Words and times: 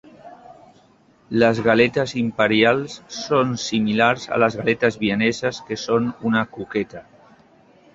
Les 1.43 1.61
galetes 1.67 2.15
imperials 2.23 2.97
són 3.19 3.55
similars 3.67 4.27
a 4.39 4.43
les 4.45 4.61
galetes 4.63 5.01
vieneses, 5.07 5.65
que 5.71 5.83
són 5.87 6.13
una 6.33 6.47
coqueta. 6.61 7.09